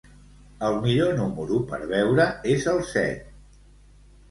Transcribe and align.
El 0.69 0.77
millor 0.85 1.11
número 1.19 1.59
per 1.73 1.79
beure 1.93 2.27
és 2.55 2.67
el 2.75 2.83
set. 2.95 3.31